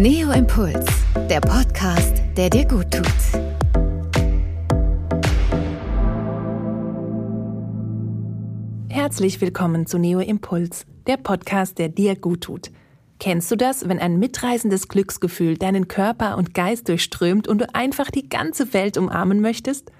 Neo 0.00 0.30
Impuls, 0.30 0.86
der 1.28 1.40
Podcast, 1.40 2.22
der 2.36 2.48
dir 2.50 2.64
gut 2.68 2.88
tut. 2.92 3.04
Herzlich 8.88 9.40
willkommen 9.40 9.86
zu 9.86 9.98
Neo 9.98 10.20
Impuls, 10.20 10.86
der 11.08 11.16
Podcast, 11.16 11.80
der 11.80 11.88
dir 11.88 12.14
gut 12.14 12.42
tut. 12.42 12.70
Kennst 13.18 13.50
du 13.50 13.56
das, 13.56 13.88
wenn 13.88 13.98
ein 13.98 14.20
mitreißendes 14.20 14.86
Glücksgefühl 14.86 15.58
deinen 15.58 15.88
Körper 15.88 16.36
und 16.36 16.54
Geist 16.54 16.88
durchströmt 16.88 17.48
und 17.48 17.58
du 17.58 17.74
einfach 17.74 18.12
die 18.12 18.28
ganze 18.28 18.72
Welt 18.72 18.98
umarmen 18.98 19.40
möchtest? 19.40 19.90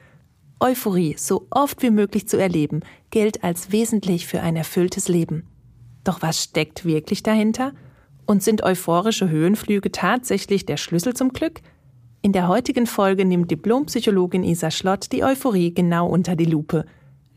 Euphorie 0.61 1.17
so 1.19 1.49
oft 1.51 1.83
wie 1.83 1.91
möglich 1.91 2.29
zu 2.29 2.37
erleben, 2.37 2.83
gilt 3.11 3.43
als 3.43 3.73
wesentlich 3.73 4.29
für 4.29 4.43
ein 4.43 4.55
erfülltes 4.55 5.09
Leben. 5.09 5.49
Doch 6.05 6.23
was 6.23 6.45
steckt 6.45 6.85
wirklich 6.85 7.25
dahinter? 7.25 7.73
Und 8.29 8.43
sind 8.43 8.63
euphorische 8.63 9.31
Höhenflüge 9.31 9.91
tatsächlich 9.91 10.67
der 10.67 10.77
Schlüssel 10.77 11.15
zum 11.15 11.33
Glück? 11.33 11.63
In 12.21 12.35
der 12.35 12.47
heutigen 12.47 12.87
Folge 12.87 13.25
nimmt 13.25 13.51
Diplompsychologin 13.51 14.45
Isa 14.45 14.71
Schlott 14.71 15.11
die 15.13 15.25
Euphorie 15.25 15.73
genau 15.73 16.07
unter 16.07 16.37
die 16.37 16.45
Lupe. 16.45 16.85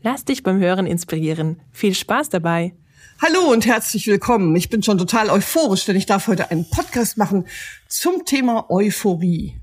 Lass 0.02 0.26
dich 0.26 0.42
beim 0.42 0.58
Hören 0.60 0.84
inspirieren. 0.84 1.62
Viel 1.70 1.94
Spaß 1.94 2.28
dabei! 2.28 2.74
Hallo 3.22 3.50
und 3.50 3.64
herzlich 3.64 4.06
willkommen. 4.06 4.54
Ich 4.54 4.68
bin 4.68 4.82
schon 4.82 4.98
total 4.98 5.30
euphorisch, 5.30 5.86
denn 5.86 5.96
ich 5.96 6.04
darf 6.04 6.28
heute 6.28 6.50
einen 6.50 6.68
Podcast 6.68 7.16
machen 7.16 7.46
zum 7.88 8.26
Thema 8.26 8.66
Euphorie. 8.68 9.61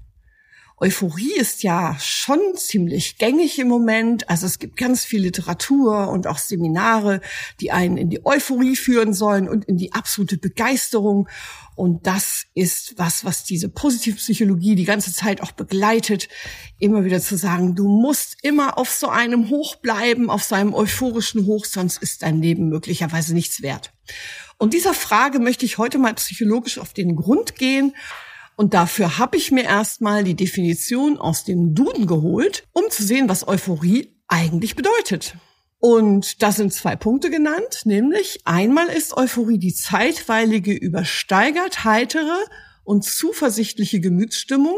Euphorie 0.81 1.33
ist 1.35 1.63
ja 1.63 1.97
schon 1.99 2.39
ziemlich 2.55 3.17
gängig 3.17 3.59
im 3.59 3.67
Moment. 3.67 4.29
Also 4.29 4.45
es 4.45 4.59
gibt 4.59 4.77
ganz 4.77 5.03
viel 5.03 5.21
Literatur 5.21 6.07
und 6.07 6.25
auch 6.25 6.37
Seminare, 6.37 7.19
die 7.59 7.71
einen 7.71 7.97
in 7.97 8.09
die 8.09 8.25
Euphorie 8.25 8.77
führen 8.77 9.13
sollen 9.13 9.49
und 9.49 9.65
in 9.65 9.75
die 9.75 9.91
absolute 9.91 10.37
Begeisterung. 10.37 11.27
Und 11.75 12.07
das 12.07 12.45
ist 12.53 12.93
was, 12.97 13.25
was 13.25 13.43
diese 13.43 13.67
Positivpsychologie 13.67 14.75
die 14.75 14.85
ganze 14.85 15.13
Zeit 15.13 15.41
auch 15.41 15.51
begleitet. 15.51 16.29
Immer 16.77 17.03
wieder 17.03 17.19
zu 17.19 17.35
sagen, 17.35 17.75
du 17.75 17.87
musst 17.89 18.37
immer 18.41 18.77
auf 18.77 18.89
so 18.89 19.09
einem 19.09 19.49
Hoch 19.49 19.75
bleiben, 19.77 20.29
auf 20.29 20.43
so 20.43 20.55
einem 20.55 20.73
euphorischen 20.73 21.45
Hoch, 21.45 21.65
sonst 21.65 22.01
ist 22.01 22.23
dein 22.23 22.41
Leben 22.41 22.69
möglicherweise 22.69 23.33
nichts 23.33 23.61
wert. 23.61 23.91
Und 24.57 24.73
dieser 24.73 24.93
Frage 24.93 25.39
möchte 25.39 25.65
ich 25.65 25.77
heute 25.77 25.97
mal 25.97 26.13
psychologisch 26.13 26.79
auf 26.79 26.93
den 26.93 27.15
Grund 27.15 27.55
gehen 27.55 27.93
und 28.59 28.73
dafür 28.73 29.17
habe 29.17 29.37
ich 29.37 29.53
mir 29.53 29.63
erstmal 29.63 30.25
die 30.25 30.35
Definition 30.35 31.17
aus 31.17 31.45
dem 31.45 31.75
Duden 31.75 32.07
geholt, 32.07 32.67
um 32.73 32.83
zu 32.89 33.03
sehen, 33.03 33.29
was 33.29 33.47
Euphorie 33.47 34.19
eigentlich 34.27 34.75
bedeutet. 34.75 35.35
Und 35.77 36.43
da 36.43 36.51
sind 36.51 36.73
zwei 36.73 36.97
Punkte 36.97 37.29
genannt, 37.29 37.83
nämlich 37.85 38.41
einmal 38.43 38.87
ist 38.87 39.15
Euphorie 39.15 39.59
die 39.59 39.73
zeitweilige, 39.73 40.73
übersteigert 40.73 41.85
heitere 41.85 42.35
und 42.83 43.05
zuversichtliche 43.05 44.01
Gemütsstimmung, 44.01 44.75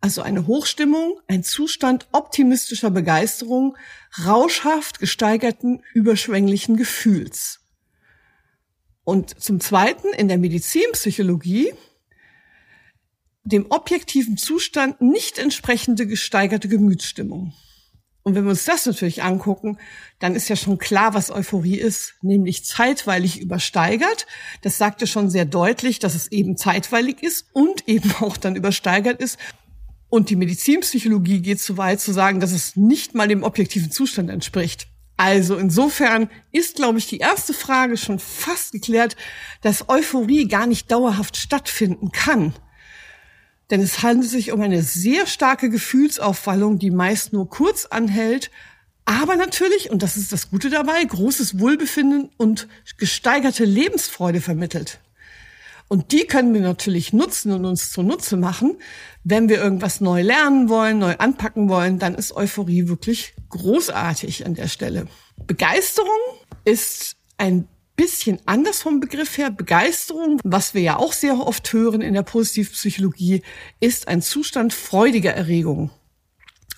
also 0.00 0.22
eine 0.22 0.46
Hochstimmung, 0.46 1.18
ein 1.26 1.42
Zustand 1.42 2.06
optimistischer 2.12 2.90
Begeisterung, 2.90 3.76
rauschhaft 4.24 5.00
gesteigerten, 5.00 5.82
überschwänglichen 5.92 6.76
Gefühls. 6.76 7.66
Und 9.02 9.42
zum 9.42 9.58
Zweiten 9.58 10.12
in 10.16 10.28
der 10.28 10.38
Medizinpsychologie 10.38 11.72
dem 13.44 13.66
objektiven 13.70 14.36
Zustand 14.36 15.00
nicht 15.00 15.38
entsprechende 15.38 16.06
gesteigerte 16.06 16.68
Gemütsstimmung. 16.68 17.52
Und 18.24 18.36
wenn 18.36 18.44
wir 18.44 18.50
uns 18.50 18.64
das 18.64 18.86
natürlich 18.86 19.24
angucken, 19.24 19.78
dann 20.20 20.36
ist 20.36 20.48
ja 20.48 20.54
schon 20.54 20.78
klar, 20.78 21.12
was 21.12 21.32
Euphorie 21.32 21.78
ist, 21.78 22.14
nämlich 22.22 22.64
zeitweilig 22.64 23.40
übersteigert. 23.40 24.26
Das 24.60 24.78
sagte 24.78 25.08
schon 25.08 25.28
sehr 25.28 25.44
deutlich, 25.44 25.98
dass 25.98 26.14
es 26.14 26.30
eben 26.30 26.56
zeitweilig 26.56 27.20
ist 27.22 27.46
und 27.52 27.88
eben 27.88 28.12
auch 28.20 28.36
dann 28.36 28.54
übersteigert 28.54 29.20
ist. 29.20 29.38
Und 30.08 30.30
die 30.30 30.36
Medizinpsychologie 30.36 31.40
geht 31.40 31.60
so 31.60 31.78
weit 31.78 32.00
zu 32.00 32.12
sagen, 32.12 32.38
dass 32.38 32.52
es 32.52 32.76
nicht 32.76 33.14
mal 33.14 33.26
dem 33.26 33.42
objektiven 33.42 33.90
Zustand 33.90 34.30
entspricht. 34.30 34.86
Also 35.16 35.56
insofern 35.56 36.30
ist, 36.52 36.76
glaube 36.76 36.98
ich, 36.98 37.06
die 37.08 37.18
erste 37.18 37.54
Frage 37.54 37.96
schon 37.96 38.18
fast 38.18 38.72
geklärt, 38.72 39.16
dass 39.62 39.88
Euphorie 39.88 40.46
gar 40.48 40.66
nicht 40.66 40.90
dauerhaft 40.92 41.36
stattfinden 41.36 42.12
kann 42.12 42.54
denn 43.72 43.80
es 43.80 44.02
handelt 44.02 44.30
sich 44.30 44.52
um 44.52 44.60
eine 44.60 44.82
sehr 44.82 45.26
starke 45.26 45.70
Gefühlsaufwallung, 45.70 46.78
die 46.78 46.90
meist 46.90 47.32
nur 47.32 47.48
kurz 47.48 47.86
anhält, 47.86 48.50
aber 49.06 49.34
natürlich, 49.34 49.90
und 49.90 50.02
das 50.02 50.18
ist 50.18 50.30
das 50.30 50.50
Gute 50.50 50.68
dabei, 50.68 51.02
großes 51.02 51.58
Wohlbefinden 51.58 52.28
und 52.36 52.68
gesteigerte 52.98 53.64
Lebensfreude 53.64 54.42
vermittelt. 54.42 55.00
Und 55.88 56.12
die 56.12 56.26
können 56.26 56.52
wir 56.52 56.60
natürlich 56.60 57.14
nutzen 57.14 57.50
und 57.52 57.64
uns 57.64 57.92
zunutze 57.92 58.36
machen. 58.36 58.76
Wenn 59.24 59.48
wir 59.48 59.62
irgendwas 59.62 60.02
neu 60.02 60.20
lernen 60.20 60.68
wollen, 60.68 60.98
neu 60.98 61.16
anpacken 61.16 61.70
wollen, 61.70 61.98
dann 61.98 62.14
ist 62.14 62.36
Euphorie 62.36 62.88
wirklich 62.88 63.34
großartig 63.48 64.44
an 64.44 64.54
der 64.54 64.68
Stelle. 64.68 65.06
Begeisterung 65.46 66.10
ist 66.64 67.16
ein 67.38 67.68
bisschen 67.96 68.38
anders 68.46 68.82
vom 68.82 69.00
Begriff 69.00 69.38
her. 69.38 69.50
Begeisterung, 69.50 70.40
was 70.44 70.74
wir 70.74 70.82
ja 70.82 70.96
auch 70.96 71.12
sehr 71.12 71.38
oft 71.38 71.72
hören 71.72 72.00
in 72.00 72.14
der 72.14 72.22
Positivpsychologie, 72.22 73.42
ist 73.80 74.08
ein 74.08 74.22
Zustand 74.22 74.72
freudiger 74.72 75.32
Erregung. 75.32 75.90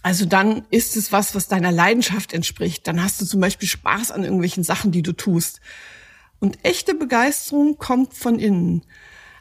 Also 0.03 0.27
dann 0.27 0.67
ist 0.71 0.97
es 0.97 1.13
was, 1.13 1.35
was 1.35 1.49
deiner 1.49 1.73
Leidenschaft 1.73 2.35
entspricht. 2.35 2.87
Dann 2.87 3.03
hast 3.03 3.21
du 3.21 3.25
zum 3.25 3.41
Beispiel 3.41 3.69
Spaß 3.69 4.11
an 4.11 4.23
irgendwelchen 4.23 4.63
Sachen, 4.63 4.93
die 4.93 5.03
du 5.03 5.13
tust. 5.13 5.61
Und 6.41 6.59
echte 6.63 6.95
Begeisterung 6.95 7.79
kommt 7.79 8.13
von 8.13 8.39
innen. 8.39 8.83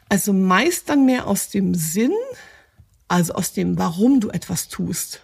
Also 0.08 0.32
meist 0.32 0.88
dann 0.88 1.04
mehr 1.04 1.26
aus 1.26 1.50
dem 1.50 1.74
Sinn, 1.74 2.14
also 3.08 3.34
aus 3.34 3.52
dem, 3.52 3.76
warum 3.76 4.20
du 4.20 4.30
etwas 4.30 4.68
tust. 4.68 5.20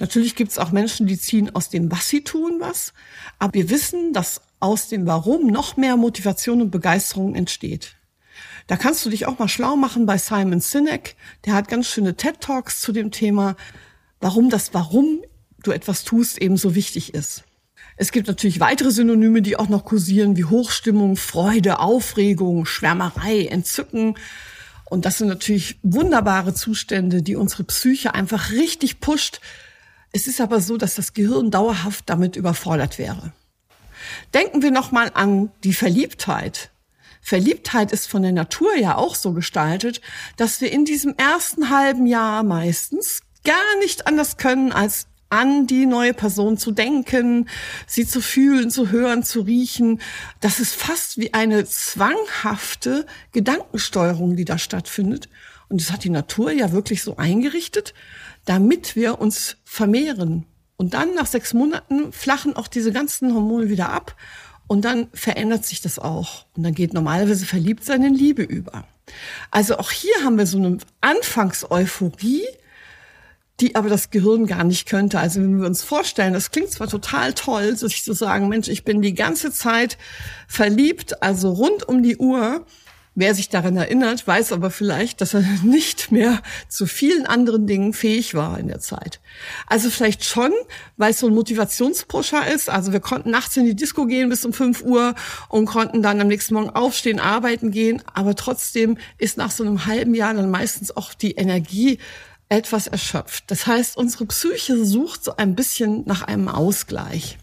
Natürlich 0.00 0.34
gibt 0.34 0.50
es 0.50 0.58
auch 0.58 0.72
Menschen, 0.72 1.06
die 1.06 1.18
ziehen 1.18 1.54
aus 1.54 1.70
dem, 1.70 1.90
was 1.90 2.08
sie 2.08 2.22
tun, 2.24 2.56
was. 2.58 2.92
Aber 3.38 3.54
wir 3.54 3.70
wissen, 3.70 4.12
dass 4.12 4.40
aus 4.60 4.88
dem 4.88 5.06
Warum 5.06 5.46
noch 5.46 5.76
mehr 5.76 5.96
Motivation 5.96 6.60
und 6.62 6.70
Begeisterung 6.70 7.34
entsteht. 7.34 7.96
Da 8.66 8.76
kannst 8.76 9.04
du 9.04 9.10
dich 9.10 9.26
auch 9.26 9.38
mal 9.38 9.48
schlau 9.48 9.76
machen 9.76 10.06
bei 10.06 10.18
Simon 10.18 10.60
Sinek. 10.60 11.16
Der 11.46 11.54
hat 11.54 11.68
ganz 11.68 11.88
schöne 11.88 12.16
TED 12.16 12.40
Talks 12.40 12.80
zu 12.80 12.92
dem 12.92 13.10
Thema, 13.10 13.56
warum 14.20 14.50
das 14.50 14.74
Warum 14.74 15.20
du 15.62 15.72
etwas 15.72 16.04
tust 16.04 16.38
eben 16.38 16.56
so 16.56 16.74
wichtig 16.74 17.14
ist. 17.14 17.44
Es 17.96 18.12
gibt 18.12 18.28
natürlich 18.28 18.60
weitere 18.60 18.92
Synonyme, 18.92 19.42
die 19.42 19.56
auch 19.56 19.68
noch 19.68 19.84
kursieren, 19.84 20.36
wie 20.36 20.44
Hochstimmung, 20.44 21.16
Freude, 21.16 21.80
Aufregung, 21.80 22.64
Schwärmerei, 22.64 23.46
Entzücken. 23.46 24.14
Und 24.84 25.04
das 25.04 25.18
sind 25.18 25.28
natürlich 25.28 25.78
wunderbare 25.82 26.54
Zustände, 26.54 27.22
die 27.22 27.34
unsere 27.36 27.64
Psyche 27.64 28.14
einfach 28.14 28.52
richtig 28.52 29.00
pusht. 29.00 29.40
Es 30.12 30.26
ist 30.26 30.40
aber 30.40 30.60
so, 30.60 30.76
dass 30.76 30.94
das 30.94 31.12
Gehirn 31.12 31.50
dauerhaft 31.50 32.04
damit 32.08 32.36
überfordert 32.36 32.98
wäre. 32.98 33.32
Denken 34.34 34.62
wir 34.62 34.70
noch 34.70 34.92
mal 34.92 35.10
an 35.14 35.50
die 35.64 35.74
Verliebtheit. 35.74 36.70
Verliebtheit 37.20 37.92
ist 37.92 38.08
von 38.08 38.22
der 38.22 38.32
Natur 38.32 38.74
ja 38.76 38.96
auch 38.96 39.14
so 39.14 39.32
gestaltet, 39.32 40.00
dass 40.36 40.60
wir 40.60 40.72
in 40.72 40.84
diesem 40.84 41.14
ersten 41.16 41.70
halben 41.70 42.06
Jahr 42.06 42.42
meistens 42.42 43.22
gar 43.44 43.78
nicht 43.80 44.06
anders 44.06 44.36
können, 44.36 44.72
als 44.72 45.08
an 45.30 45.66
die 45.66 45.86
neue 45.86 46.14
Person 46.14 46.56
zu 46.56 46.70
denken, 46.70 47.48
sie 47.86 48.06
zu 48.06 48.20
fühlen, 48.20 48.70
zu 48.70 48.90
hören, 48.90 49.22
zu 49.22 49.42
riechen. 49.42 50.00
Das 50.40 50.58
ist 50.58 50.74
fast 50.74 51.18
wie 51.18 51.34
eine 51.34 51.66
zwanghafte 51.66 53.04
Gedankensteuerung, 53.32 54.36
die 54.36 54.46
da 54.46 54.58
stattfindet. 54.58 55.28
Und 55.68 55.82
das 55.82 55.92
hat 55.92 56.04
die 56.04 56.10
Natur 56.10 56.50
ja 56.50 56.72
wirklich 56.72 57.02
so 57.02 57.18
eingerichtet, 57.18 57.92
damit 58.46 58.96
wir 58.96 59.20
uns 59.20 59.58
vermehren, 59.64 60.46
und 60.78 60.94
dann 60.94 61.14
nach 61.14 61.26
sechs 61.26 61.52
Monaten 61.52 62.12
flachen 62.12 62.56
auch 62.56 62.68
diese 62.68 62.92
ganzen 62.92 63.34
Hormone 63.34 63.68
wieder 63.68 63.90
ab 63.90 64.16
und 64.68 64.84
dann 64.84 65.08
verändert 65.12 65.66
sich 65.66 65.80
das 65.80 65.98
auch. 65.98 66.46
Und 66.56 66.62
dann 66.62 66.74
geht 66.74 66.94
normalerweise 66.94 67.44
verliebt 67.46 67.84
sein 67.84 68.02
in 68.04 68.14
Liebe 68.14 68.42
über. 68.42 68.84
Also 69.50 69.76
auch 69.78 69.90
hier 69.90 70.14
haben 70.24 70.38
wir 70.38 70.46
so 70.46 70.58
eine 70.58 70.78
Anfangseuphorie, 71.00 72.44
die 73.58 73.74
aber 73.74 73.88
das 73.88 74.10
Gehirn 74.10 74.46
gar 74.46 74.62
nicht 74.62 74.88
könnte. 74.88 75.18
Also 75.18 75.40
wenn 75.40 75.60
wir 75.60 75.66
uns 75.66 75.82
vorstellen, 75.82 76.32
das 76.32 76.52
klingt 76.52 76.70
zwar 76.70 76.86
total 76.86 77.32
toll, 77.32 77.76
sich 77.76 78.04
zu 78.04 78.12
sagen, 78.12 78.48
Mensch, 78.48 78.68
ich 78.68 78.84
bin 78.84 79.02
die 79.02 79.14
ganze 79.14 79.50
Zeit 79.50 79.98
verliebt, 80.46 81.24
also 81.24 81.50
rund 81.50 81.88
um 81.88 82.04
die 82.04 82.18
Uhr, 82.18 82.64
Wer 83.20 83.34
sich 83.34 83.48
daran 83.48 83.76
erinnert, 83.76 84.28
weiß 84.28 84.52
aber 84.52 84.70
vielleicht, 84.70 85.20
dass 85.20 85.34
er 85.34 85.40
nicht 85.64 86.12
mehr 86.12 86.40
zu 86.68 86.86
vielen 86.86 87.26
anderen 87.26 87.66
Dingen 87.66 87.92
fähig 87.92 88.34
war 88.34 88.60
in 88.60 88.68
der 88.68 88.78
Zeit. 88.78 89.18
Also 89.66 89.90
vielleicht 89.90 90.24
schon, 90.24 90.52
weil 90.96 91.10
es 91.10 91.18
so 91.18 91.26
ein 91.26 91.34
Motivationspusher 91.34 92.46
ist. 92.46 92.70
Also 92.70 92.92
wir 92.92 93.00
konnten 93.00 93.32
nachts 93.32 93.56
in 93.56 93.64
die 93.64 93.74
Disco 93.74 94.06
gehen 94.06 94.28
bis 94.28 94.44
um 94.44 94.52
5 94.52 94.84
Uhr 94.84 95.16
und 95.48 95.66
konnten 95.66 96.00
dann 96.00 96.20
am 96.20 96.28
nächsten 96.28 96.54
Morgen 96.54 96.70
aufstehen, 96.70 97.18
arbeiten 97.18 97.72
gehen. 97.72 98.04
Aber 98.14 98.36
trotzdem 98.36 98.98
ist 99.18 99.36
nach 99.36 99.50
so 99.50 99.64
einem 99.64 99.86
halben 99.86 100.14
Jahr 100.14 100.32
dann 100.32 100.52
meistens 100.52 100.96
auch 100.96 101.12
die 101.12 101.32
Energie 101.32 101.98
etwas 102.48 102.86
erschöpft. 102.86 103.50
Das 103.50 103.66
heißt, 103.66 103.96
unsere 103.96 104.26
Psyche 104.26 104.84
sucht 104.84 105.24
so 105.24 105.34
ein 105.36 105.56
bisschen 105.56 106.04
nach 106.06 106.22
einem 106.22 106.46
Ausgleich. 106.46 107.36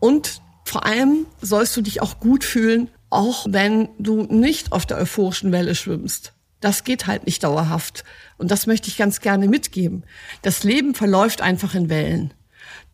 Und 0.00 0.42
vor 0.66 0.84
allem 0.84 1.24
sollst 1.40 1.74
du 1.78 1.80
dich 1.80 2.02
auch 2.02 2.20
gut 2.20 2.44
fühlen, 2.44 2.90
auch 3.14 3.46
wenn 3.48 3.88
du 3.98 4.22
nicht 4.24 4.72
auf 4.72 4.86
der 4.86 4.98
euphorischen 4.98 5.52
Welle 5.52 5.74
schwimmst. 5.74 6.32
das 6.60 6.82
geht 6.82 7.06
halt 7.06 7.26
nicht 7.26 7.44
dauerhaft. 7.44 8.04
Und 8.38 8.50
das 8.50 8.66
möchte 8.66 8.88
ich 8.88 8.96
ganz 8.96 9.20
gerne 9.20 9.48
mitgeben. 9.48 10.04
Das 10.40 10.64
Leben 10.64 10.94
verläuft 10.94 11.42
einfach 11.42 11.74
in 11.74 11.90
Wellen. 11.90 12.32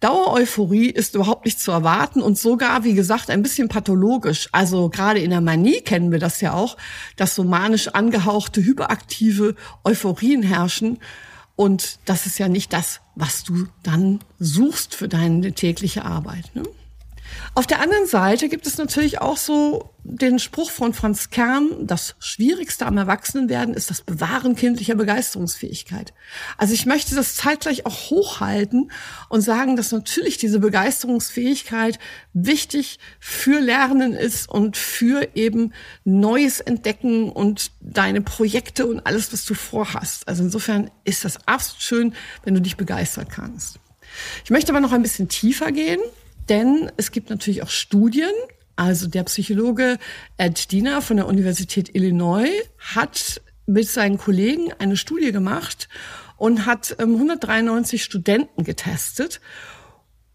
Dauereuphorie 0.01 0.91
ist 0.91 1.15
überhaupt 1.15 1.45
nicht 1.45 1.61
zu 1.61 1.71
erwarten 1.71 2.21
und 2.21 2.37
sogar, 2.37 2.83
wie 2.83 2.95
gesagt, 2.95 3.31
ein 3.31 3.43
bisschen 3.43 3.69
pathologisch. 3.69 4.49
Also 4.51 4.89
gerade 4.89 5.21
in 5.21 5.31
der 5.31 5.41
Manie 5.41 5.83
kennen 5.83 6.11
wir 6.11 6.19
das 6.19 6.41
ja 6.41 6.55
auch, 6.55 6.79
dass 7.17 7.37
so 7.37 7.45
manisch 7.45 7.89
angehauchte, 7.89 8.61
hyperaktive 8.65 9.55
Euphorien 9.85 10.43
herrschen. 10.43 10.99
Und 11.55 11.99
das 12.07 12.27
ist 12.27 12.39
ja 12.39 12.49
nicht 12.49 12.73
das, 12.73 13.01
was 13.15 13.45
du 13.45 13.67
dann 13.83 14.21
suchst 14.39 14.95
für 14.95 15.09
deine 15.09 15.53
tägliche 15.53 16.05
Arbeit. 16.05 16.51
Ne? 16.55 16.63
Auf 17.55 17.67
der 17.67 17.81
anderen 17.81 18.07
Seite 18.07 18.49
gibt 18.49 18.67
es 18.67 18.79
natürlich 18.79 19.21
auch 19.21 19.37
so 19.37 19.91
den 20.03 20.39
Spruch 20.39 20.71
von 20.71 20.95
Franz 20.95 21.31
Kern, 21.31 21.87
das 21.87 22.15
Schwierigste 22.19 22.87
am 22.87 22.97
Erwachsenenwerden 22.97 23.75
ist 23.75 23.91
das 23.91 24.03
Bewahren 24.03 24.57
kindlicher 24.57 24.95
Begeisterungsfähigkeit. 24.95 26.13
Also 26.57 26.75
ich 26.75 26.87
möchte 26.87 27.15
das 27.15 27.37
zeitgleich 27.37 27.87
auch 27.87 28.11
hochhalten 28.11 28.91
und 29.29 29.43
sagen, 29.43 29.77
dass 29.77 29.93
natürlich 29.93 30.39
diese 30.39 30.61
Begeisterungsfähigkeit 30.61 31.99
wichtig 32.33 32.99
für 33.19 33.61
Lernen 33.61 34.15
ist 34.15 34.49
und 34.49 34.77
für 34.77 35.29
eben 35.35 35.73
Neues 36.05 36.61
entdecken 36.61 37.31
und 37.31 37.73
deine 37.81 38.21
Projekte 38.21 38.87
und 38.87 39.07
alles, 39.07 39.33
was 39.33 39.45
du 39.45 39.55
vorhast. 39.55 40.27
Also 40.29 40.43
insofern 40.43 40.91
ist 41.05 41.25
das 41.25 41.47
absolut 41.47 41.83
schön, 41.83 42.15
wenn 42.45 42.55
du 42.55 42.61
dich 42.61 42.77
begeistern 42.77 43.29
kannst. 43.29 43.79
Ich 44.45 44.51
möchte 44.51 44.73
aber 44.73 44.81
noch 44.81 44.93
ein 44.93 45.03
bisschen 45.03 45.29
tiefer 45.29 45.73
gehen 45.73 46.01
denn 46.51 46.93
es 46.97 47.13
gibt 47.13 47.31
natürlich 47.31 47.63
auch 47.63 47.71
Studien. 47.71 48.31
Also 48.77 49.07
der 49.07 49.25
Psychologe 49.25 49.99
Ed 50.37 50.73
Diener 50.73 51.01
von 51.01 51.17
der 51.17 51.27
Universität 51.27 51.95
Illinois 51.95 52.51
hat 52.79 53.41
mit 53.67 53.89
seinen 53.89 54.19
Kollegen 54.19 54.73
eine 54.79 54.97
Studie 54.97 55.33
gemacht 55.33 55.89
und 56.37 56.67
hat 56.67 56.99
193 56.99 58.01
ähm, 58.01 58.05
Studenten 58.05 58.65
getestet. 58.65 59.41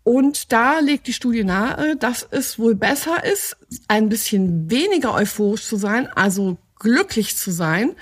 Und 0.04 0.52
da 0.52 0.80
legt 0.80 1.08
die 1.08 1.14
Studie 1.14 1.44
nahe, 1.44 1.96
dass 1.96 2.26
es 2.30 2.60
wohl 2.60 2.76
besser 2.76 3.26
ist, 3.26 3.58
ein 3.88 4.08
bisschen 4.08 4.70
weniger 4.70 5.14
euphorisch 5.16 5.64
zu 5.64 5.78
sein, 5.78 6.08
also 6.08 6.58
glücklich 6.80 7.36
zu 7.36 7.50
sein 7.50 7.96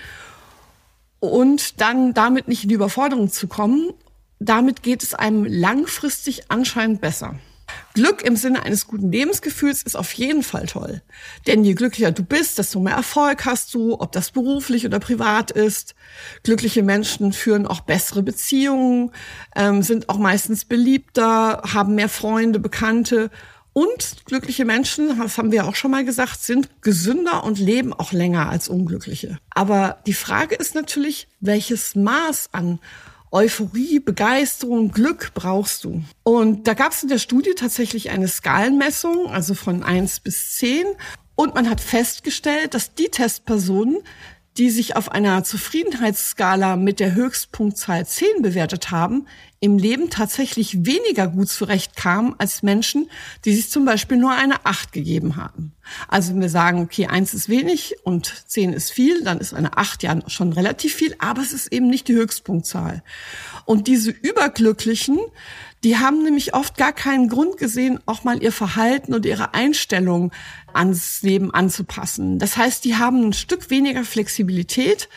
und 1.21 1.80
dann 1.80 2.13
damit 2.13 2.50
nicht 2.50 2.63
in 2.63 2.69
die 2.69 2.75
Überforderung 2.75 3.31
zu 3.31 3.48
kommen. 3.48 3.94
Damit 4.39 4.83
geht 4.83 5.01
es 5.04 5.13
einem 5.13 5.45
langfristig 5.45 6.51
anscheinend 6.51 7.00
besser. 7.00 7.39
Glück 7.94 8.24
im 8.24 8.36
Sinne 8.36 8.64
eines 8.64 8.88
guten 8.88 9.12
Lebensgefühls 9.12 9.84
ist 9.84 9.96
auf 9.96 10.14
jeden 10.14 10.44
Fall 10.44 10.66
toll. 10.66 11.02
Denn 11.46 11.64
je 11.64 11.74
glücklicher 11.74 12.12
du 12.12 12.24
bist, 12.24 12.58
desto 12.58 12.80
mehr 12.80 12.96
Erfolg 12.96 13.46
hast 13.46 13.74
du, 13.74 14.00
ob 14.00 14.12
das 14.12 14.31
beruflich 14.31 14.86
oder 14.86 15.00
privat 15.00 15.52
ist. 15.52 15.96
Glückliche 16.44 16.84
Menschen 16.84 17.34
führen 17.34 17.68
auch 17.68 17.81
bessere 17.81 18.24
Beziehungen, 18.24 19.12
ähm, 19.56 19.84
sind 19.84 20.10
auch 20.10 20.18
meistens 20.18 20.66
beliebter, 20.66 21.62
haben 21.74 21.96
mehr 21.96 22.10
Freunde, 22.10 22.60
Bekannte. 22.60 23.30
Und 23.74 24.26
glückliche 24.26 24.66
Menschen, 24.66 25.19
das 25.19 25.40
haben 25.40 25.52
wir 25.52 25.66
auch 25.66 25.76
schon 25.76 25.90
mal 25.90 26.06
gesagt, 26.06 26.42
sind 26.42 26.69
gesünder 26.81 27.44
und 27.44 27.58
leben 27.58 27.92
auch 27.92 28.12
länger 28.12 28.50
als 28.50 28.68
unglückliche. 28.68 29.40
Aber 29.50 29.98
die 30.06 30.14
Frage 30.14 30.54
ist 30.54 30.76
natürlich, 30.76 31.28
welches 31.40 31.96
Maß 31.96 32.50
an 32.52 32.80
Euphorie, 33.33 34.00
Begeisterung, 34.00 34.91
Glück 34.91 35.31
brauchst 35.33 35.83
du. 35.83 36.03
Und 36.21 36.68
da 36.68 36.75
gab 36.75 36.91
es 36.91 37.01
in 37.01 37.09
der 37.09 37.18
Studie 37.18 37.56
tatsächlich 37.56 38.12
eine 38.12 38.27
Skalenmessung, 38.27 39.25
also 39.27 39.56
von 39.56 39.81
eins 39.81 40.19
bis 40.19 40.56
zehn. 40.56 40.85
Und 41.33 41.56
man 41.56 41.68
hat 41.68 41.81
festgestellt, 41.81 42.75
dass 42.75 42.94
die 42.94 43.09
Testpersonen, 43.09 43.97
die 44.57 44.69
sich 44.69 44.95
auf 44.95 45.12
einer 45.12 45.44
Zufriedenheitsskala 45.44 46.75
mit 46.75 47.00
der 47.00 47.15
Höchstpunktzahl 47.15 48.06
10 48.06 48.44
bewertet 48.44 48.91
haben, 48.91 49.27
im 49.63 49.77
Leben 49.77 50.10
tatsächlich 50.10 50.86
weniger 50.86 51.30
gut 51.30 51.48
zurechtkamen 51.48 52.36
als 52.38 52.63
Menschen, 52.63 53.10
die 53.45 53.56
sich 53.56 53.69
zum 53.69 53.86
Beispiel 53.86 54.18
nur 54.18 54.33
eine 54.33 54.65
8 54.65 54.92
gegeben 54.92 55.38
haben. 55.38 55.71
Also 56.10 56.33
wenn 56.33 56.42
wir 56.42 56.50
sagen, 56.50 56.81
okay, 56.81 57.07
1 57.07 57.33
ist 57.33 57.48
wenig 57.48 57.95
und 58.04 58.44
10 58.48 58.74
ist 58.74 58.92
viel, 58.92 59.24
dann 59.24 59.38
ist 59.38 59.54
eine 59.54 59.77
8 59.77 60.04
ja 60.04 60.19
schon 60.27 60.51
relativ 60.51 60.95
viel, 60.95 61.15
aber 61.18 61.42
es 61.42 61.54
ist 61.54 61.71
eben 61.71 61.88
nicht 61.88 62.10
die 62.10 62.13
Höchstpunktzahl. 62.13 63.04
Und 63.63 63.88
diese 63.88 64.12
Überglücklichen, 64.12 65.18
die 65.86 65.98
haben 65.98 66.24
nämlich 66.24 66.54
oft 66.54 66.75
gar 66.75 66.92
keinen 66.92 67.30
Grund 67.30 67.56
gesehen, 67.56 68.01
auch 68.06 68.25
mal 68.25 68.44
ihr 68.44 68.51
Verhalten 68.51 69.13
und 69.13 69.25
ihre 69.25 69.54
Einstellung 69.54 70.33
ans 70.74 71.21
Leben 71.21 71.54
anzupassen. 71.54 72.38
Das 72.38 72.57
heißt, 72.57 72.83
die 72.83 72.98
haben 72.98 73.30
ein 73.30 73.33
Stück 73.33 73.69
weniger 73.69 74.04
Flexibilität 74.04 75.07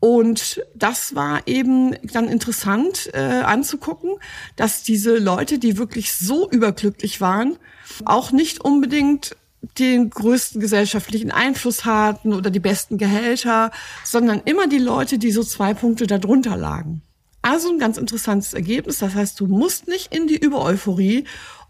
und 0.00 0.62
das 0.74 1.14
war 1.14 1.42
eben 1.46 1.96
dann 2.12 2.28
interessant 2.28 3.10
äh, 3.14 3.18
anzugucken, 3.18 4.12
dass 4.54 4.82
diese 4.82 5.18
Leute, 5.18 5.58
die 5.58 5.76
wirklich 5.76 6.12
so 6.12 6.48
überglücklich 6.48 7.20
waren, 7.20 7.56
auch 8.04 8.30
nicht 8.30 8.60
unbedingt 8.60 9.36
den 9.78 10.10
größten 10.10 10.60
gesellschaftlichen 10.60 11.32
Einfluss 11.32 11.84
hatten 11.84 12.32
oder 12.32 12.50
die 12.50 12.60
besten 12.60 12.96
Gehälter, 12.96 13.72
sondern 14.04 14.40
immer 14.44 14.68
die 14.68 14.78
Leute, 14.78 15.18
die 15.18 15.32
so 15.32 15.42
zwei 15.42 15.74
Punkte 15.74 16.06
darunter 16.06 16.56
lagen. 16.56 17.02
Also 17.42 17.70
ein 17.70 17.78
ganz 17.78 17.96
interessantes 17.96 18.54
Ergebnis. 18.54 18.98
Das 18.98 19.14
heißt, 19.14 19.40
du 19.40 19.46
musst 19.46 19.88
nicht 19.88 20.14
in 20.14 20.28
die 20.28 20.36
Übereuphorie, 20.36 21.24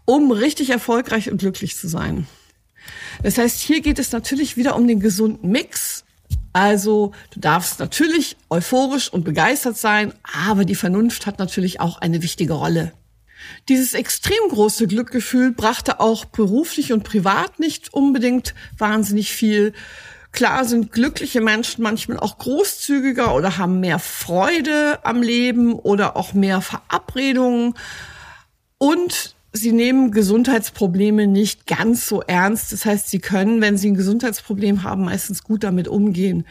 um 0.05 0.31
richtig 0.31 0.69
erfolgreich 0.69 1.31
und 1.31 1.37
glücklich 1.37 1.77
zu 1.77 1.87
sein. 1.87 2.27
Das 3.23 3.37
heißt, 3.37 3.59
hier 3.59 3.81
geht 3.81 3.99
es 3.99 4.11
natürlich 4.11 4.55
wieder 4.55 4.75
um 4.75 4.87
den 4.87 4.99
gesunden 4.99 5.49
Mix. 5.49 5.98
Also 6.59 7.13
du 7.31 7.39
darfst 7.39 7.79
natürlich 7.79 8.35
euphorisch 8.49 9.07
und 9.07 9.23
begeistert 9.23 9.77
sein, 9.77 10.11
aber 10.45 10.65
die 10.65 10.75
Vernunft 10.75 11.25
hat 11.25 11.39
natürlich 11.39 11.79
auch 11.79 11.99
eine 11.99 12.21
wichtige 12.21 12.51
Rolle. 12.51 12.91
Dieses 13.69 13.93
extrem 13.93 14.49
große 14.49 14.87
Glückgefühl 14.87 15.53
brachte 15.53 16.01
auch 16.01 16.25
beruflich 16.25 16.91
und 16.91 17.05
privat 17.05 17.59
nicht 17.59 17.93
unbedingt 17.93 18.55
wahnsinnig 18.77 19.31
viel. 19.31 19.71
Klar 20.33 20.65
sind 20.65 20.91
glückliche 20.91 21.39
Menschen 21.39 21.81
manchmal 21.81 22.19
auch 22.19 22.37
großzügiger 22.37 23.33
oder 23.33 23.57
haben 23.57 23.79
mehr 23.79 23.97
Freude 23.97 24.99
am 25.03 25.21
Leben 25.21 25.71
oder 25.71 26.17
auch 26.17 26.33
mehr 26.33 26.59
Verabredungen. 26.59 27.73
Und 28.77 29.33
sie 29.53 29.71
nehmen 29.71 30.11
Gesundheitsprobleme 30.11 31.27
nicht 31.27 31.67
ganz 31.67 32.07
so 32.07 32.21
ernst. 32.21 32.71
Das 32.71 32.85
heißt, 32.85 33.09
sie 33.09 33.19
können, 33.19 33.61
wenn 33.61 33.77
sie 33.77 33.91
ein 33.91 33.95
Gesundheitsproblem 33.95 34.83
haben, 34.83 35.05
meistens 35.05 35.43
gut 35.43 35.63
damit 35.63 35.87
umgehen. 35.87 36.45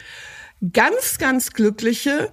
Ganz, 0.72 1.18
ganz 1.18 1.52
glückliche 1.52 2.32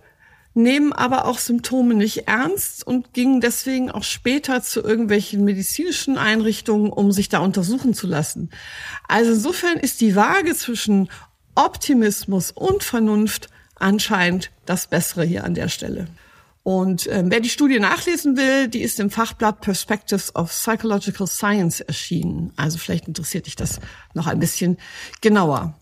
nehmen 0.56 0.94
aber 0.94 1.26
auch 1.26 1.38
Symptome 1.38 1.94
nicht 1.94 2.28
ernst 2.28 2.88
und 2.88 3.14
gingen 3.14 3.42
deswegen 3.42 3.92
auch 3.92 4.04
später 4.04 4.64
zu 4.64 4.82
irgendwelchen 4.82 5.44
medizinischen 5.44 6.18
Einrichtungen, 6.18 6.92
um 6.92 7.12
sich 7.12 7.28
da 7.28 7.40
untersuchen 7.40 7.94
zu 7.94 8.08
lassen. 8.08 8.50
Also 9.08 9.34
insofern 9.34 9.78
ist 9.78 10.00
die 10.00 10.16
Waage 10.16 10.56
zwischen 10.56 11.10
Optimismus 11.56 12.52
und 12.52 12.84
Vernunft 12.84 13.50
anscheinend 13.76 14.50
das 14.66 14.88
Bessere 14.88 15.26
hier 15.26 15.44
an 15.44 15.56
der 15.56 15.68
Stelle. 15.68 16.08
Und 16.66 17.08
ähm, 17.12 17.30
wer 17.30 17.42
die 17.42 17.50
Studie 17.50 17.80
nachlesen 17.80 18.38
will, 18.38 18.68
die 18.68 18.82
ist 18.82 19.00
im 19.00 19.12
Fachblatt 19.12 19.62
Perspectives 19.62 20.36
of 20.36 20.50
Psychological 20.50 21.28
Science 21.28 21.80
erschienen. 21.80 22.54
Also 22.56 22.80
vielleicht 22.80 23.08
interessiert 23.08 23.46
dich 23.46 23.56
das 23.56 23.80
noch 24.16 24.26
ein 24.26 24.40
bisschen 24.40 24.78
genauer. 25.22 25.80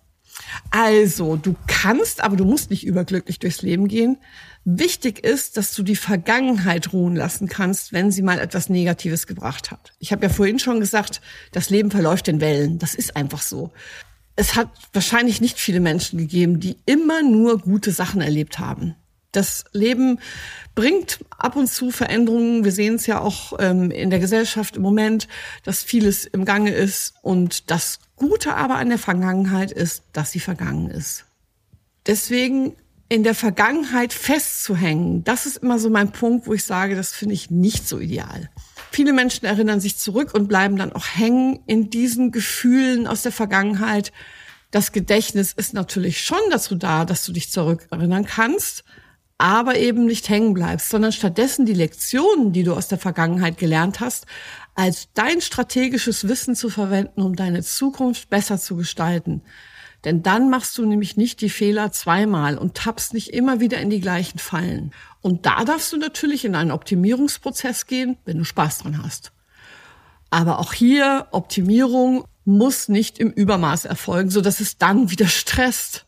Also, 0.71 1.37
du 1.37 1.55
kannst, 1.67 2.21
aber 2.21 2.35
du 2.35 2.43
musst 2.43 2.69
nicht 2.69 2.85
überglücklich 2.85 3.39
durchs 3.39 3.61
Leben 3.61 3.87
gehen. 3.87 4.17
Wichtig 4.65 5.23
ist, 5.23 5.55
dass 5.55 5.73
du 5.73 5.83
die 5.83 5.95
Vergangenheit 5.95 6.91
ruhen 6.91 7.15
lassen 7.15 7.47
kannst, 7.47 7.93
wenn 7.93 8.11
sie 8.11 8.21
mal 8.21 8.39
etwas 8.39 8.67
Negatives 8.67 9.25
gebracht 9.25 9.71
hat. 9.71 9.93
Ich 9.99 10.11
habe 10.11 10.23
ja 10.23 10.29
vorhin 10.29 10.59
schon 10.59 10.81
gesagt, 10.81 11.21
das 11.53 11.69
Leben 11.69 11.91
verläuft 11.91 12.27
in 12.27 12.41
Wellen. 12.41 12.77
Das 12.77 12.93
ist 12.93 13.15
einfach 13.15 13.41
so. 13.41 13.71
Es 14.35 14.57
hat 14.57 14.67
wahrscheinlich 14.91 15.39
nicht 15.39 15.59
viele 15.59 15.79
Menschen 15.79 16.19
gegeben, 16.19 16.59
die 16.59 16.75
immer 16.85 17.23
nur 17.23 17.59
gute 17.59 17.93
Sachen 17.93 18.19
erlebt 18.19 18.59
haben. 18.59 18.95
Das 19.33 19.65
Leben 19.73 20.19
bringt 20.75 21.19
ab 21.37 21.55
und 21.55 21.67
zu 21.67 21.91
Veränderungen. 21.91 22.63
Wir 22.63 22.71
sehen 22.71 22.95
es 22.95 23.07
ja 23.07 23.19
auch 23.19 23.53
ähm, 23.59 23.91
in 23.91 24.09
der 24.09 24.19
Gesellschaft 24.19 24.77
im 24.77 24.83
Moment, 24.83 25.27
dass 25.63 25.83
vieles 25.83 26.25
im 26.25 26.45
Gange 26.45 26.71
ist. 26.71 27.15
Und 27.21 27.69
das 27.69 27.99
Gute 28.15 28.55
aber 28.55 28.75
an 28.75 28.89
der 28.89 28.99
Vergangenheit 28.99 29.71
ist, 29.71 30.03
dass 30.13 30.31
sie 30.31 30.39
vergangen 30.39 30.89
ist. 30.89 31.25
Deswegen 32.05 32.75
in 33.09 33.23
der 33.23 33.35
Vergangenheit 33.35 34.13
festzuhängen, 34.13 35.23
das 35.23 35.45
ist 35.45 35.57
immer 35.57 35.77
so 35.79 35.89
mein 35.89 36.11
Punkt, 36.11 36.47
wo 36.47 36.53
ich 36.53 36.63
sage, 36.63 36.95
das 36.95 37.11
finde 37.11 37.35
ich 37.35 37.51
nicht 37.51 37.87
so 37.87 37.99
ideal. 37.99 38.49
Viele 38.91 39.13
Menschen 39.13 39.45
erinnern 39.45 39.79
sich 39.79 39.97
zurück 39.97 40.33
und 40.33 40.47
bleiben 40.47 40.77
dann 40.77 40.93
auch 40.93 41.07
hängen 41.07 41.59
in 41.65 41.89
diesen 41.89 42.31
Gefühlen 42.31 43.07
aus 43.07 43.23
der 43.23 43.31
Vergangenheit. 43.31 44.11
Das 44.71 44.91
Gedächtnis 44.91 45.53
ist 45.53 45.73
natürlich 45.73 46.21
schon 46.21 46.39
dazu 46.51 46.75
da, 46.75 47.05
dass 47.05 47.25
du 47.25 47.31
dich 47.31 47.51
zurückerinnern 47.51 48.25
kannst 48.25 48.83
aber 49.37 49.77
eben 49.77 50.05
nicht 50.05 50.29
hängen 50.29 50.53
bleibst, 50.53 50.89
sondern 50.89 51.11
stattdessen 51.11 51.65
die 51.65 51.73
Lektionen, 51.73 52.53
die 52.53 52.63
du 52.63 52.73
aus 52.73 52.87
der 52.87 52.97
Vergangenheit 52.97 53.57
gelernt 53.57 53.99
hast, 53.99 54.25
als 54.75 55.09
dein 55.13 55.41
strategisches 55.41 56.27
Wissen 56.27 56.55
zu 56.55 56.69
verwenden, 56.69 57.21
um 57.21 57.35
deine 57.35 57.63
Zukunft 57.63 58.29
besser 58.29 58.57
zu 58.57 58.75
gestalten. 58.75 59.41
Denn 60.03 60.21
dann 60.21 60.49
machst 60.49 60.77
du 60.77 60.85
nämlich 60.85 61.15
nicht 61.15 61.39
die 61.41 61.49
Fehler 61.49 61.91
zweimal 61.91 62.57
und 62.57 62.75
tappst 62.75 63.13
nicht 63.13 63.33
immer 63.33 63.59
wieder 63.59 63.79
in 63.79 63.89
die 63.89 64.01
gleichen 64.01 64.37
Fallen. 64.37 64.91
Und 65.21 65.45
da 65.45 65.63
darfst 65.63 65.93
du 65.93 65.97
natürlich 65.97 66.43
in 66.43 66.55
einen 66.55 66.71
Optimierungsprozess 66.71 67.87
gehen, 67.87 68.17
wenn 68.25 68.37
du 68.37 68.43
Spaß 68.43 68.79
dran 68.79 69.01
hast. 69.01 69.31
Aber 70.29 70.59
auch 70.59 70.73
hier 70.73 71.27
Optimierung 71.31 72.25
muss 72.43 72.89
nicht 72.89 73.19
im 73.19 73.29
Übermaß 73.29 73.85
erfolgen, 73.85 74.29
so 74.29 74.41
dass 74.41 74.59
es 74.59 74.77
dann 74.77 75.09
wieder 75.09 75.27
stresst. 75.27 76.05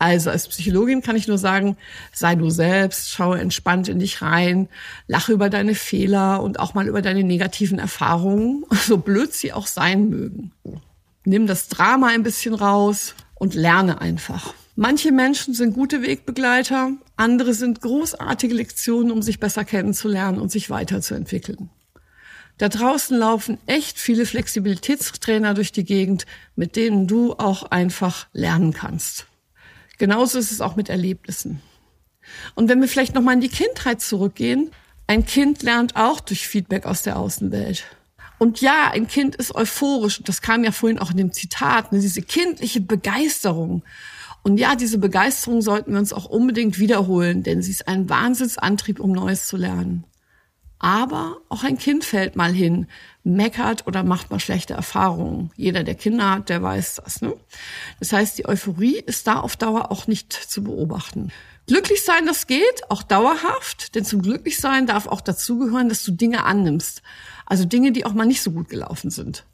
Also 0.00 0.30
als 0.30 0.48
Psychologin 0.48 1.02
kann 1.02 1.14
ich 1.14 1.28
nur 1.28 1.36
sagen, 1.36 1.76
sei 2.10 2.34
du 2.34 2.48
selbst, 2.48 3.10
schaue 3.10 3.38
entspannt 3.38 3.86
in 3.86 3.98
dich 3.98 4.22
rein, 4.22 4.66
lache 5.06 5.30
über 5.30 5.50
deine 5.50 5.74
Fehler 5.74 6.42
und 6.42 6.58
auch 6.58 6.72
mal 6.72 6.88
über 6.88 7.02
deine 7.02 7.22
negativen 7.22 7.78
Erfahrungen, 7.78 8.64
so 8.86 8.96
blöd 8.96 9.34
sie 9.34 9.52
auch 9.52 9.66
sein 9.66 10.08
mögen. 10.08 10.52
Nimm 11.26 11.46
das 11.46 11.68
Drama 11.68 12.06
ein 12.06 12.22
bisschen 12.22 12.54
raus 12.54 13.14
und 13.34 13.52
lerne 13.52 14.00
einfach. 14.00 14.54
Manche 14.74 15.12
Menschen 15.12 15.52
sind 15.52 15.74
gute 15.74 16.00
Wegbegleiter, 16.00 16.92
andere 17.16 17.52
sind 17.52 17.82
großartige 17.82 18.54
Lektionen, 18.54 19.12
um 19.12 19.20
sich 19.20 19.38
besser 19.38 19.66
kennenzulernen 19.66 20.38
und 20.38 20.50
sich 20.50 20.70
weiterzuentwickeln. 20.70 21.68
Da 22.56 22.70
draußen 22.70 23.18
laufen 23.18 23.58
echt 23.66 23.98
viele 23.98 24.24
Flexibilitätstrainer 24.24 25.52
durch 25.52 25.72
die 25.72 25.84
Gegend, 25.84 26.24
mit 26.56 26.76
denen 26.76 27.06
du 27.06 27.34
auch 27.34 27.64
einfach 27.64 28.28
lernen 28.32 28.72
kannst. 28.72 29.26
Genauso 30.00 30.38
ist 30.38 30.50
es 30.50 30.62
auch 30.62 30.76
mit 30.76 30.88
Erlebnissen. 30.88 31.60
Und 32.54 32.70
wenn 32.70 32.80
wir 32.80 32.88
vielleicht 32.88 33.14
noch 33.14 33.20
mal 33.20 33.34
in 33.34 33.42
die 33.42 33.50
Kindheit 33.50 34.00
zurückgehen, 34.00 34.70
ein 35.06 35.26
Kind 35.26 35.62
lernt 35.62 35.94
auch 35.94 36.20
durch 36.20 36.48
Feedback 36.48 36.86
aus 36.86 37.02
der 37.02 37.18
Außenwelt. 37.18 37.84
Und 38.38 38.62
ja, 38.62 38.90
ein 38.92 39.08
Kind 39.08 39.36
ist 39.36 39.54
euphorisch. 39.54 40.22
Das 40.24 40.40
kam 40.40 40.64
ja 40.64 40.72
vorhin 40.72 40.98
auch 40.98 41.10
in 41.10 41.18
dem 41.18 41.32
Zitat, 41.34 41.92
ne, 41.92 42.00
diese 42.00 42.22
kindliche 42.22 42.80
Begeisterung. 42.80 43.82
Und 44.42 44.58
ja, 44.58 44.74
diese 44.74 44.96
Begeisterung 44.96 45.60
sollten 45.60 45.92
wir 45.92 45.98
uns 45.98 46.14
auch 46.14 46.24
unbedingt 46.24 46.78
wiederholen, 46.78 47.42
denn 47.42 47.60
sie 47.60 47.72
ist 47.72 47.86
ein 47.86 48.08
Wahnsinnsantrieb, 48.08 49.00
um 49.00 49.12
Neues 49.12 49.48
zu 49.48 49.58
lernen. 49.58 50.04
Aber 50.82 51.36
auch 51.50 51.62
ein 51.62 51.76
Kind 51.76 52.04
fällt 52.06 52.36
mal 52.36 52.52
hin, 52.52 52.86
meckert 53.22 53.86
oder 53.86 54.02
macht 54.02 54.30
mal 54.30 54.40
schlechte 54.40 54.72
Erfahrungen. 54.72 55.50
Jeder, 55.54 55.84
der 55.84 55.94
Kinder 55.94 56.30
hat, 56.30 56.48
der 56.48 56.62
weiß 56.62 57.02
das. 57.04 57.20
Ne? 57.20 57.34
Das 57.98 58.14
heißt, 58.14 58.38
die 58.38 58.48
Euphorie 58.48 58.96
ist 58.96 59.26
da 59.26 59.40
auf 59.40 59.56
Dauer 59.56 59.92
auch 59.92 60.06
nicht 60.06 60.32
zu 60.32 60.64
beobachten. 60.64 61.32
Glücklich 61.66 62.02
sein, 62.02 62.24
das 62.24 62.46
geht, 62.46 62.90
auch 62.90 63.02
dauerhaft, 63.02 63.94
denn 63.94 64.06
zum 64.06 64.22
Glücklichsein 64.22 64.86
darf 64.86 65.06
auch 65.06 65.20
dazugehören, 65.20 65.90
dass 65.90 66.02
du 66.02 66.12
Dinge 66.12 66.44
annimmst. 66.44 67.02
Also 67.44 67.66
Dinge, 67.66 67.92
die 67.92 68.06
auch 68.06 68.14
mal 68.14 68.24
nicht 68.24 68.42
so 68.42 68.50
gut 68.50 68.70
gelaufen 68.70 69.10
sind. 69.10 69.44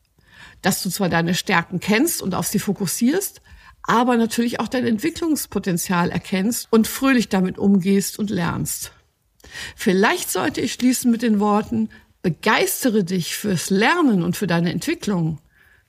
Dass 0.62 0.80
du 0.80 0.90
zwar 0.90 1.08
deine 1.08 1.34
Stärken 1.34 1.80
kennst 1.80 2.22
und 2.22 2.36
auf 2.36 2.46
sie 2.46 2.60
fokussierst, 2.60 3.42
aber 3.82 4.16
natürlich 4.16 4.60
auch 4.60 4.68
dein 4.68 4.86
Entwicklungspotenzial 4.86 6.10
erkennst 6.10 6.68
und 6.70 6.86
fröhlich 6.86 7.28
damit 7.28 7.58
umgehst 7.58 8.16
und 8.16 8.30
lernst. 8.30 8.92
Vielleicht 9.74 10.30
sollte 10.30 10.60
ich 10.60 10.72
schließen 10.72 11.10
mit 11.10 11.22
den 11.22 11.40
Worten, 11.40 11.90
begeistere 12.22 13.04
dich 13.04 13.36
fürs 13.36 13.70
Lernen 13.70 14.22
und 14.22 14.36
für 14.36 14.46
deine 14.46 14.72
Entwicklung, 14.72 15.38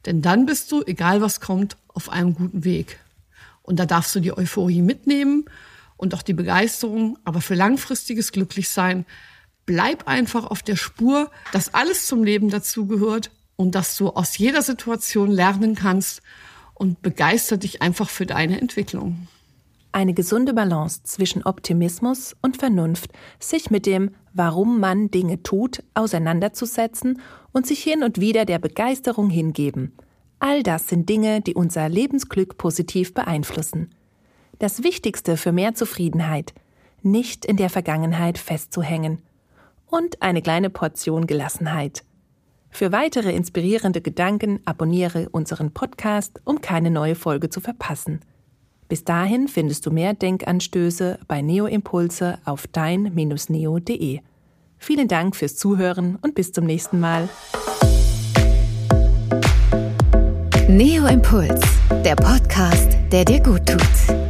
denn 0.06 0.22
dann 0.22 0.46
bist 0.46 0.72
du, 0.72 0.84
egal 0.86 1.22
was 1.22 1.42
kommt, 1.42 1.78
auf 1.88 2.10
einem 2.10 2.36
guten 2.36 2.64
Weg. 2.64 3.00
Und 3.64 3.80
da 3.80 3.86
darfst 3.86 4.16
du 4.16 4.20
die 4.20 4.38
Euphorie 4.38 4.82
mitnehmen 4.82 5.46
und 5.98 6.14
auch 6.14 6.22
die 6.22 6.34
Begeisterung, 6.34 7.18
aber 7.24 7.42
für 7.42 7.56
langfristiges 7.56 8.32
Glücklichsein 8.32 9.06
bleib 9.66 10.08
einfach 10.08 10.46
auf 10.46 10.64
der 10.64 10.76
Spur, 10.76 11.32
dass 11.52 11.74
alles 11.74 12.06
zum 12.06 12.24
Leben 12.24 12.50
dazugehört 12.50 13.32
und 13.56 13.76
dass 13.76 13.98
du 13.98 14.10
aus 14.10 14.38
jeder 14.38 14.62
Situation 14.62 15.32
lernen 15.32 15.76
kannst 15.76 16.22
und 16.74 17.02
begeister 17.02 17.58
dich 17.58 17.82
einfach 17.82 18.10
für 18.10 18.26
deine 18.26 18.62
Entwicklung 18.62 19.28
eine 19.92 20.14
gesunde 20.14 20.54
Balance 20.54 21.04
zwischen 21.04 21.44
Optimismus 21.44 22.36
und 22.42 22.58
Vernunft, 22.58 23.12
sich 23.40 23.72
mit 23.72 23.86
dem, 23.86 24.12
warum 24.34 24.80
man 24.80 25.10
Dinge 25.10 25.42
tut, 25.44 25.84
auseinanderzusetzen 25.94 27.22
und 27.52 27.66
sich 27.66 27.82
hin 27.82 28.04
und 28.04 28.20
wieder 28.20 28.46
der 28.46 28.60
Begeisterung 28.60 29.30
hingeben. 29.30 29.94
All 30.40 30.62
das 30.62 30.88
sind 30.88 31.10
Dinge, 31.10 31.42
die 31.42 31.56
unser 31.56 31.90
Lebensglück 31.90 32.58
positiv 32.58 33.14
beeinflussen. 33.14 33.90
Das 34.60 34.84
Wichtigste 34.84 35.38
für 35.38 35.52
mehr 35.52 35.74
Zufriedenheit, 35.74 36.54
nicht 37.02 37.46
in 37.46 37.58
der 37.58 37.70
Vergangenheit 37.70 38.38
festzuhängen. 38.38 39.22
Und 39.88 40.22
eine 40.22 40.42
kleine 40.42 40.70
Portion 40.70 41.28
Gelassenheit. 41.28 42.04
Für 42.70 42.92
weitere 42.92 43.34
inspirierende 43.34 44.02
Gedanken 44.02 44.60
abonniere 44.66 45.30
unseren 45.30 45.72
Podcast, 45.72 46.42
um 46.44 46.62
keine 46.62 46.92
neue 46.92 47.16
Folge 47.16 47.50
zu 47.50 47.62
verpassen. 47.62 48.20
Bis 48.88 49.04
dahin 49.04 49.48
findest 49.48 49.86
du 49.86 49.92
mehr 49.92 50.14
Denkanstöße 50.14 51.20
bei 51.28 51.42
Neo 51.42 51.66
Impulse 51.66 52.40
auf 52.46 52.68
dein-neo.de. 52.68 54.20
Vielen 54.78 55.08
Dank 55.08 55.36
fürs 55.36 55.56
Zuhören 55.58 56.18
und 56.22 56.36
bis 56.36 56.52
zum 56.52 56.66
nächsten 56.66 57.00
Mal. 57.00 57.28
Neo 60.70 61.06
Impuls, 61.08 61.62
der 62.06 62.16
Podcast, 62.16 62.98
der 63.12 63.26
dir 63.26 63.42
gut 63.42 63.66
tut. 63.66 64.27